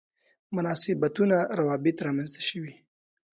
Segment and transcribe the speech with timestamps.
[0.55, 2.73] مناسبتونه روابط رامنځته شوي.